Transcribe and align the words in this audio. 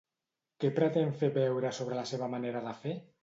Què 0.63 0.71
pretén 0.79 1.11
fer 1.19 1.29
veure 1.37 1.71
sobre 1.81 1.99
la 2.01 2.07
seva 2.13 2.33
manera 2.37 2.65
de 2.69 2.77
fer? 2.81 2.99